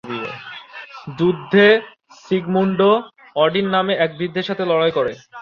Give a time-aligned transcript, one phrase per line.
[1.19, 1.65] যুদ্ধে,
[2.23, 2.79] Sigmund
[3.35, 5.11] Odin নামে এক বৃদ্ধের সাথে লড়াই করে।